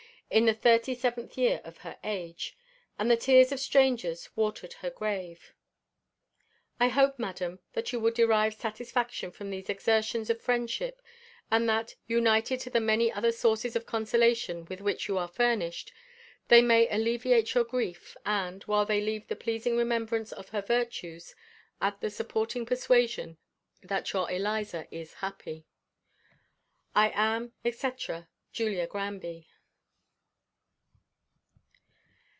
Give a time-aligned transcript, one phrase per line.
[0.33, 2.55] IN THE 37TH YEAR OF HER AGE;
[2.97, 5.53] AND THE TEARS OF STRANGERS WATERED HER GRAVE.
[6.79, 11.01] I hope, madam, that you will derive satisfaction from these exertions of friendship,
[11.51, 15.91] and that, united to the many other sources of consolation with which you are furnished,
[16.47, 21.35] they may alleviate your grief, and, while they leave the pleasing remembrance of her virtues,
[21.81, 23.37] add the supporting persuasion
[23.83, 25.65] that your Eliza is happy.
[26.95, 27.81] I am, &c.,
[28.53, 29.49] JULIA GRANBY.